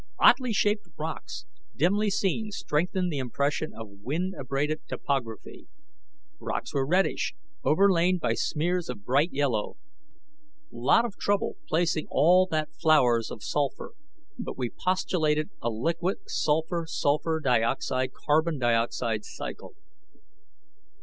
Oddly 0.17 0.51
shaped 0.51 0.87
rocks, 0.97 1.45
dimly 1.75 2.09
seen, 2.09 2.49
strengthened 2.49 3.13
the 3.13 3.19
impression 3.19 3.71
of 3.75 4.01
wind 4.01 4.33
abraded 4.35 4.81
topography. 4.87 5.67
Rocks 6.39 6.73
were 6.73 6.87
reddish, 6.87 7.35
overlain 7.63 8.17
by 8.17 8.33
smears 8.33 8.89
of 8.89 9.05
bright 9.05 9.31
yellow. 9.31 9.77
Lot 10.71 11.05
of 11.05 11.19
trouble 11.19 11.57
placing 11.67 12.07
all 12.09 12.47
that 12.47 12.73
flowers 12.81 13.29
of 13.29 13.43
sulfur, 13.43 13.91
but 14.39 14.57
we 14.57 14.71
postulated 14.71 15.51
a 15.61 15.69
liquid 15.69 16.17
sulfur 16.27 16.87
sulfur 16.87 17.39
dioxide 17.39 18.11
carbon 18.11 18.57
dioxide 18.57 19.23
cycle. 19.23 19.75